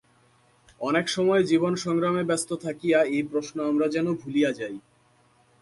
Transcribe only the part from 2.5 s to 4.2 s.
থাকিয়া এই প্রশ্ন আমরা যেন